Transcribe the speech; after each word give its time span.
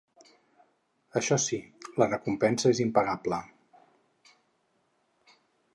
Això 1.21 1.37
sí, 1.43 1.59
la 2.03 2.07
recompensa 2.15 2.73
és 2.77 2.81
impagable. 2.87 3.41